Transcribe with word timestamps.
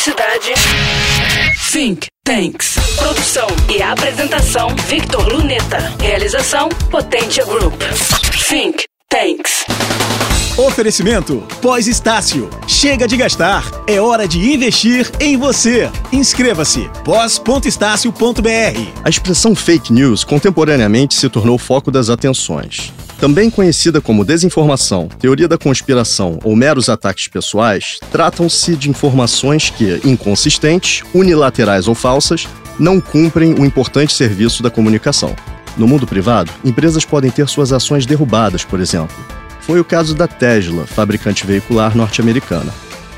Periodicidade. 0.00 0.54
Think 1.70 2.06
Tanks. 2.24 2.76
Produção 2.96 3.46
e 3.68 3.82
apresentação 3.82 4.68
Victor 4.88 5.28
Luneta. 5.28 5.94
Realização 6.00 6.70
Potência 6.90 7.44
Group. 7.44 7.74
Think 8.48 8.84
Tanks. 9.10 9.66
Oferecimento 10.56 11.46
Pós-Estácio. 11.60 12.48
Chega 12.66 13.06
de 13.06 13.16
gastar. 13.16 13.64
É 13.86 14.00
hora 14.00 14.26
de 14.26 14.38
investir 14.38 15.10
em 15.20 15.36
você. 15.36 15.90
Inscreva-se. 16.10 16.88
pós.estácio.br. 17.04 19.02
A 19.04 19.08
expressão 19.10 19.54
fake 19.54 19.92
news 19.92 20.24
contemporaneamente 20.24 21.14
se 21.14 21.28
tornou 21.28 21.58
foco 21.58 21.90
das 21.90 22.08
atenções. 22.08 22.90
Também 23.20 23.50
conhecida 23.50 24.00
como 24.00 24.24
desinformação, 24.24 25.06
teoria 25.06 25.46
da 25.46 25.58
conspiração 25.58 26.38
ou 26.42 26.56
meros 26.56 26.88
ataques 26.88 27.28
pessoais, 27.28 27.98
tratam-se 28.10 28.74
de 28.74 28.88
informações 28.88 29.68
que, 29.68 30.00
inconsistentes, 30.02 31.02
unilaterais 31.12 31.86
ou 31.86 31.94
falsas, 31.94 32.48
não 32.78 32.98
cumprem 32.98 33.52
o 33.52 33.66
importante 33.66 34.14
serviço 34.14 34.62
da 34.62 34.70
comunicação. 34.70 35.36
No 35.76 35.86
mundo 35.86 36.06
privado, 36.06 36.50
empresas 36.64 37.04
podem 37.04 37.30
ter 37.30 37.46
suas 37.46 37.74
ações 37.74 38.06
derrubadas, 38.06 38.64
por 38.64 38.80
exemplo. 38.80 39.14
Foi 39.60 39.78
o 39.78 39.84
caso 39.84 40.14
da 40.14 40.26
Tesla, 40.26 40.86
fabricante 40.86 41.46
veicular 41.46 41.94
norte-americana. 41.94 42.72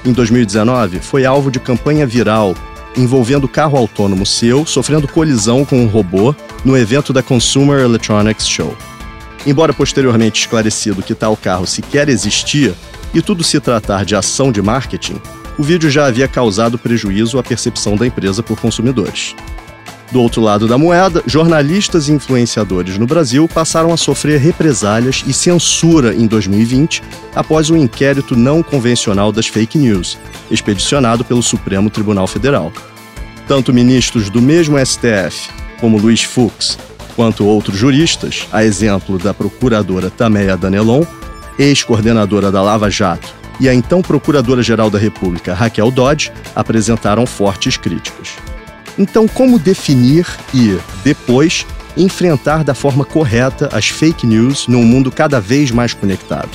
Em 0.05 0.13
2019, 0.13 0.99
foi 0.99 1.25
alvo 1.25 1.49
de 1.49 1.61
campanha 1.61 2.05
viral 2.05 2.57
envolvendo 2.97 3.49
carro 3.49 3.79
autônomo 3.79 4.27
seu 4.27 4.67
sofrendo 4.67 5.07
colisão 5.07 5.65
com 5.65 5.81
um 5.81 5.87
robô 5.87 6.35
no 6.65 6.77
evento 6.77 7.13
da 7.13 7.23
Consumer 7.23 7.81
Electronics 7.81 8.49
Show. 8.49 8.77
Embora 9.47 9.73
posteriormente 9.73 10.41
esclarecido 10.41 11.03
que 11.03 11.15
tal 11.15 11.37
carro 11.37 11.67
sequer 11.67 12.09
existia 12.09 12.75
e 13.13 13.21
tudo 13.21 13.43
se 13.43 13.61
tratar 13.61 14.05
de 14.05 14.15
ação 14.15 14.53
de 14.53 14.63
marketing, 14.63 15.21
o 15.59 15.63
vídeo 15.63 15.91
já 15.91 16.07
havia 16.07 16.29
causado 16.29 16.79
prejuízo 16.79 17.39
à 17.39 17.43
percepção 17.43 17.97
da 17.97 18.07
empresa 18.07 18.43
por 18.43 18.59
consumidores. 18.59 19.35
Do 20.13 20.21
outro 20.21 20.43
lado 20.43 20.69
da 20.69 20.77
moeda, 20.77 21.23
jornalistas 21.27 22.09
e 22.09 22.13
influenciadores 22.13 22.99
no 22.99 23.07
Brasil 23.07 23.49
passaram 23.49 23.95
a 23.95 23.97
sofrer 23.97 24.39
represálias 24.39 25.25
e 25.27 25.33
censura 25.33 26.15
em 26.15 26.27
2020 26.27 27.03
após 27.35 27.71
um 27.71 27.77
inquérito 27.79 28.37
não 28.37 28.63
convencional 28.63 29.33
das 29.33 29.47
fake 29.47 29.79
news, 29.79 30.19
expedicionado 30.51 31.25
pelo 31.25 31.43
Supremo 31.43 31.89
Tribunal 31.89 32.27
Federal. 32.27 32.71
Tanto 33.49 33.73
ministros 33.73 34.29
do 34.29 34.41
mesmo 34.41 34.79
STF, 34.79 35.49
como 35.81 35.97
Luiz 35.97 36.23
Fux, 36.23 36.79
quanto 37.15 37.47
outros 37.47 37.79
juristas, 37.79 38.47
a 38.53 38.65
exemplo 38.65 39.19
da 39.19 39.35
procuradora 39.35 40.11
Tameia 40.11 40.57
Danelon, 40.57 41.05
ex-coordenadora 41.59 42.51
da 42.51 42.63
Lava 42.63 42.91
Jato, 42.91 43.35
e 43.61 43.69
a 43.69 43.75
então 43.75 44.03
Procuradora-Geral 44.03 44.91
da 44.91 44.99
República, 44.99 45.55
Raquel 45.55 45.91
Dodge, 45.91 46.33
apresentaram 46.55 47.27
fortes 47.27 47.77
críticas. 47.77 48.31
Então, 48.99 49.29
como 49.29 49.59
definir 49.59 50.27
e, 50.53 50.79
depois, 51.05 51.67
enfrentar 51.97 52.65
da 52.65 52.75
forma 52.75 53.05
correta 53.05 53.69
as 53.73 53.89
fake 53.89 54.27
news 54.27 54.67
num 54.67 54.83
mundo 54.83 55.11
cada 55.11 55.41
vez 55.41 55.71
mais 55.71 55.95
conectado? 55.95 56.51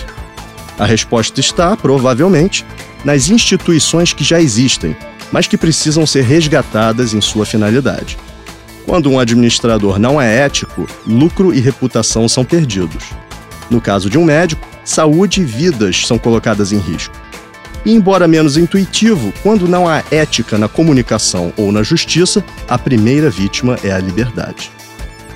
A 0.77 0.85
resposta 0.85 1.39
está, 1.39 1.75
provavelmente, 1.75 2.65
nas 3.03 3.29
instituições 3.29 4.13
que 4.13 4.23
já 4.23 4.39
existem, 4.39 4.95
mas 5.31 5.47
que 5.47 5.57
precisam 5.57 6.05
ser 6.05 6.23
resgatadas 6.23 7.13
em 7.13 7.21
sua 7.21 7.45
finalidade. 7.45 8.17
Quando 8.87 9.11
um 9.11 9.19
administrador 9.19 9.99
não 9.99 10.19
é 10.19 10.37
ético, 10.37 10.87
lucro 11.05 11.53
e 11.53 11.59
reputação 11.59 12.29
são 12.29 12.45
perdidos. 12.45 13.03
No 13.69 13.81
caso 13.81 14.09
de 14.09 14.17
um 14.17 14.23
médico, 14.23 14.65
saúde 14.85 15.41
e 15.41 15.43
vidas 15.43 16.07
são 16.07 16.17
colocadas 16.17 16.71
em 16.71 16.77
risco. 16.77 17.13
E, 17.85 17.91
embora 17.91 18.29
menos 18.29 18.55
intuitivo, 18.55 19.33
quando 19.43 19.67
não 19.67 19.89
há 19.89 20.01
ética 20.09 20.57
na 20.57 20.69
comunicação 20.69 21.51
ou 21.57 21.69
na 21.69 21.83
justiça, 21.83 22.41
a 22.65 22.77
primeira 22.77 23.29
vítima 23.29 23.77
é 23.83 23.91
a 23.91 23.99
liberdade. 23.99 24.71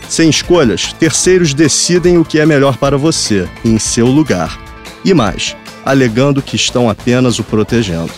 Sem 0.08 0.30
escolhas, 0.30 0.94
terceiros 0.94 1.54
decidem 1.54 2.18
o 2.18 2.24
que 2.24 2.40
é 2.40 2.46
melhor 2.46 2.78
para 2.78 2.98
você, 2.98 3.50
em 3.66 3.78
seu 3.78 4.08
lugar. 4.08 4.58
E 5.04 5.14
mais, 5.14 5.58
alegando 5.84 6.42
que 6.42 6.56
estão 6.56 6.90
apenas 6.90 7.38
o 7.38 7.44
protegendo. 7.44 8.14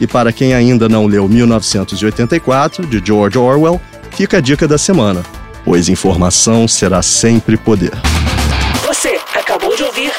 E 0.00 0.06
para 0.06 0.32
quem 0.32 0.54
ainda 0.54 0.88
não 0.88 1.06
leu 1.06 1.28
1984, 1.28 2.86
de 2.86 3.02
George 3.04 3.36
Orwell, 3.36 3.78
fica 4.16 4.38
a 4.38 4.40
dica 4.40 4.66
da 4.68 4.78
semana, 4.78 5.22
pois 5.64 5.88
informação 5.88 6.66
será 6.68 7.02
sempre 7.02 7.56
poder. 7.56 7.92
Você 8.86 9.18
acabou 9.34 9.74
de 9.76 9.82
ouvir 9.82 10.12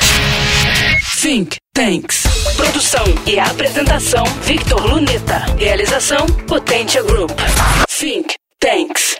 Think 1.22 1.58
Tanks. 1.74 2.24
Produção 2.58 3.04
e 3.26 3.40
apresentação 3.40 4.24
Victor 4.44 4.86
Luneta. 4.86 5.46
Realização 5.58 6.26
Potência 6.48 7.02
Group. 7.04 7.32
Think 7.88 8.34
Tanks. 8.60 9.16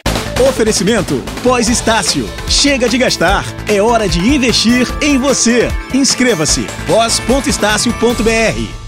Oferecimento 0.48 1.22
Pós-Estácio. 1.42 2.28
Chega 2.48 2.88
de 2.88 2.98
gastar. 2.98 3.44
É 3.68 3.80
hora 3.80 4.08
de 4.08 4.18
investir 4.18 4.86
em 5.00 5.16
você. 5.16 5.68
Inscreva-se. 5.94 6.66
pós.estácio.br. 6.86 8.83